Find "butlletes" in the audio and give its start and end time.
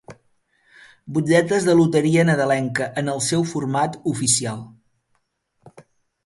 1.17-1.67